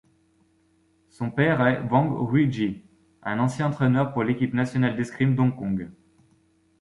[1.09, 2.81] Son père est Wang Ruiji,
[3.21, 5.91] un ancien entraîneur pour l'équipe nationale d'escrime d'Hong Kong.